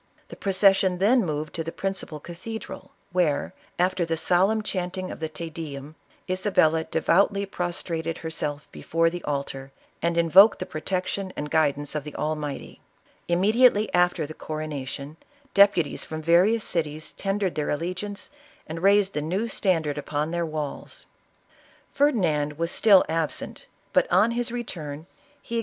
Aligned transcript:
The 0.29 0.35
procession 0.35 0.97
then 0.97 1.23
moved 1.23 1.53
to 1.53 1.63
the 1.63 1.71
principal 1.71 2.19
cathedral, 2.19 2.89
where, 3.11 3.53
after 3.77 4.03
the 4.03 4.17
solemn 4.17 4.63
chanting 4.63 5.11
of 5.11 5.19
the 5.19 5.29
Te 5.29 5.51
Dcum, 5.51 5.93
Isabella 6.27 6.85
devoutly 6.85 7.45
prostrated 7.45 8.17
herself 8.17 8.67
before 8.71 9.11
the 9.11 9.23
altar 9.25 9.71
and 10.01 10.17
invoked 10.17 10.57
the 10.57 10.65
protection 10.65 11.31
and 11.35 11.51
guidance 11.51 11.93
of 11.93 12.03
the 12.03 12.15
Almighty. 12.15 12.81
Immediately 13.27 13.93
after 13.93 14.25
the 14.25 14.33
coronation, 14.33 15.17
deputies 15.53 16.03
from 16.03 16.23
various 16.23 16.63
cities 16.63 17.11
tendered 17.11 17.53
their 17.53 17.69
allegiance 17.69 18.31
and 18.65 18.81
raised 18.81 19.13
the 19.13 19.21
new 19.21 19.45
htundard 19.45 19.97
upon 19.97 20.31
their 20.31 20.47
walls. 20.47 21.05
Ferdinand 21.93 22.53
was 22.57 22.71
still 22.71 23.05
absent, 23.07 23.67
but 23.93 24.11
on 24.11 24.31
his 24.31 24.51
return 24.51 24.61
he 24.63 24.69
ex 24.71 24.79
4 24.79 25.03
74 25.03 25.05
ISABELLA 25.05 25.05
OF 25.05 25.39
CASTILE. 25.43 25.57